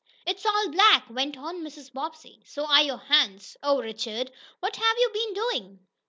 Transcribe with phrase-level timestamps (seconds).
[0.25, 1.93] "It's all black!" went on Mrs.
[1.93, 2.41] Bobbsey.
[2.43, 3.55] "So are your hands.
[3.61, 4.31] Oh, Richard!
[4.59, 5.85] What have you been doing?"